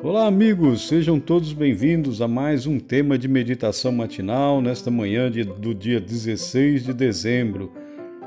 [0.00, 5.42] Olá, amigos, sejam todos bem-vindos a mais um tema de meditação matinal nesta manhã de,
[5.42, 7.72] do dia 16 de dezembro.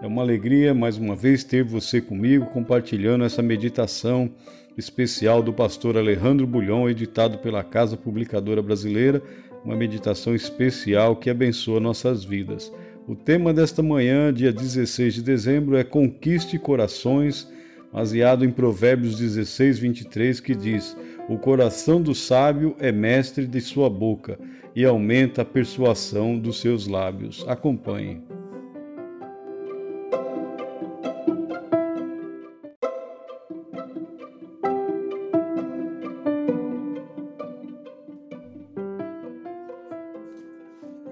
[0.00, 4.30] É uma alegria mais uma vez ter você comigo compartilhando essa meditação
[4.78, 9.20] especial do pastor Alejandro Bulhon, editado pela Casa Publicadora Brasileira,
[9.64, 12.72] uma meditação especial que abençoa nossas vidas.
[13.10, 17.50] O tema desta manhã, dia 16 de dezembro, é Conquiste Corações
[17.92, 20.96] baseado em Provérbios 16, 23, que diz:
[21.28, 24.38] O coração do sábio é mestre de sua boca
[24.76, 27.44] e aumenta a persuasão dos seus lábios.
[27.48, 28.22] Acompanhe.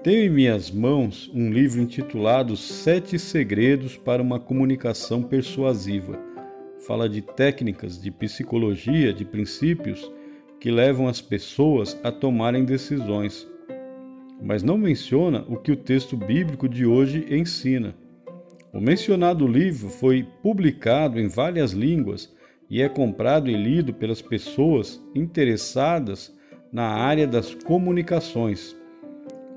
[0.03, 6.29] Tenho em minhas mãos um livro intitulado Sete Segredos para uma Comunicação Persuasiva
[6.79, 10.11] fala de técnicas de psicologia, de princípios
[10.59, 13.47] que levam as pessoas a tomarem decisões,
[14.41, 17.95] mas não menciona o que o texto bíblico de hoje ensina.
[18.73, 22.33] O mencionado livro foi publicado em várias línguas
[22.69, 26.35] e é comprado e lido pelas pessoas interessadas
[26.71, 28.78] na área das comunicações.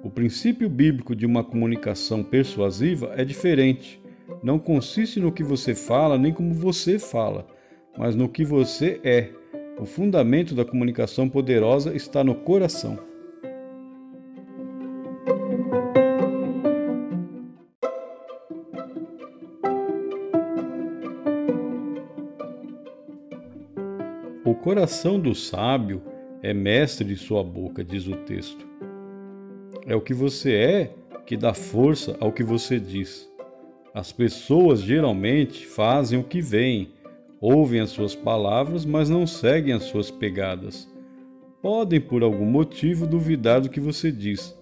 [0.02, 4.02] O princípio bíblico de uma comunicação persuasiva é diferente
[4.42, 7.46] não consiste no que você fala nem como você fala,
[7.96, 9.30] mas no que você é.
[9.78, 12.98] O fundamento da comunicação poderosa está no coração.
[24.44, 26.02] O coração do sábio
[26.42, 28.71] é mestre de sua boca, diz o texto.
[29.86, 30.94] É o que você é
[31.26, 33.30] que dá força ao que você diz.
[33.94, 36.90] As pessoas geralmente fazem o que veem,
[37.40, 40.90] ouvem as suas palavras, mas não seguem as suas pegadas.
[41.60, 44.56] Podem, por algum motivo, duvidar do que você diz,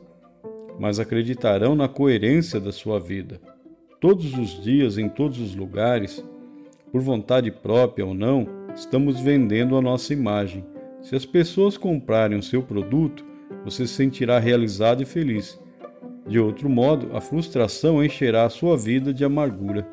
[0.78, 3.40] mas acreditarão na coerência da sua vida.
[4.00, 6.24] Todos os dias, em todos os lugares,
[6.90, 10.64] por vontade própria ou não, estamos vendendo a nossa imagem.
[11.02, 13.24] Se as pessoas comprarem o seu produto,
[13.64, 15.58] você se sentirá realizado e feliz.
[16.26, 19.86] De outro modo, a frustração encherá a sua vida de amargura.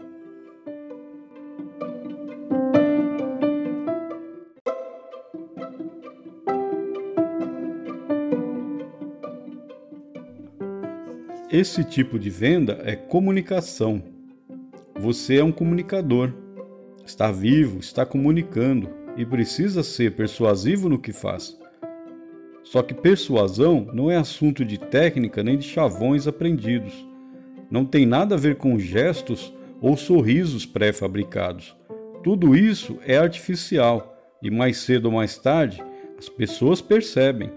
[11.50, 14.04] Esse tipo de venda é comunicação.
[15.00, 16.32] Você é um comunicador.
[17.06, 21.58] Está vivo, está comunicando e precisa ser persuasivo no que faz.
[22.72, 26.94] Só que persuasão não é assunto de técnica nem de chavões aprendidos.
[27.72, 31.74] Não tem nada a ver com gestos ou sorrisos pré-fabricados.
[32.24, 35.82] Tudo isso é artificial e mais cedo ou mais tarde
[36.18, 37.50] as pessoas percebem.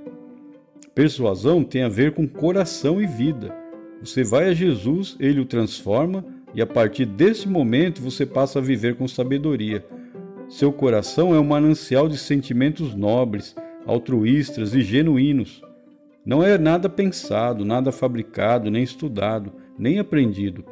[0.95, 3.53] Persuasão tem a ver com coração e vida.
[4.01, 8.63] Você vai a Jesus, ele o transforma e a partir desse momento você passa a
[8.63, 9.85] viver com sabedoria.
[10.49, 13.57] Seu coração é um manancial de sentimentos nobres
[13.87, 15.63] altruístas e genuínos.
[16.25, 20.65] Não é nada pensado, nada fabricado, nem estudado, nem aprendido.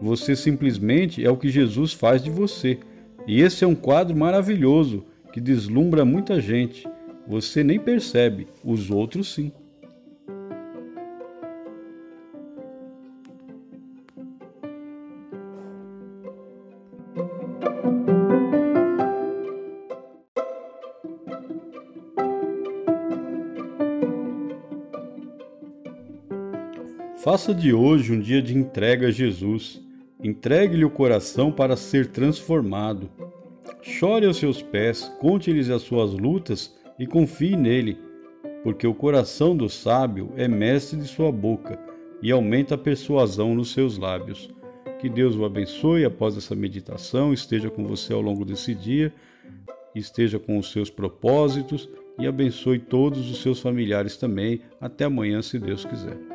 [0.00, 2.80] Você simplesmente é o que Jesus faz de você.
[3.26, 6.88] E esse é um quadro maravilhoso que deslumbra muita gente.
[7.26, 9.52] Você nem percebe, os outros sim.
[27.22, 29.80] Faça de hoje um dia de entrega a Jesus.
[30.20, 33.08] Entregue-lhe o coração para ser transformado.
[33.80, 37.96] Chore aos seus pés, conte-lhes as suas lutas e confie nele,
[38.64, 41.78] porque o coração do sábio é mestre de sua boca
[42.20, 44.52] e aumenta a persuasão nos seus lábios.
[44.98, 49.14] Que Deus o abençoe após essa meditação, esteja com você ao longo desse dia,
[49.94, 54.62] esteja com os seus propósitos e abençoe todos os seus familiares também.
[54.80, 56.31] Até amanhã, se Deus quiser.